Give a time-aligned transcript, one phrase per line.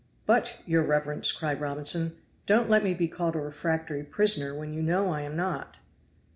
[0.25, 2.13] "But, your reverence," cried Robinson,
[2.47, 5.77] "don't let me be called a refractory prisoner when you know I am not."